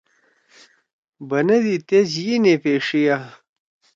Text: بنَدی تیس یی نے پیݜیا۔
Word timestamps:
بنَدی 1.29 1.75
تیس 1.87 2.11
یی 2.25 2.35
نے 2.43 2.53
پیݜیا۔ 2.63 3.17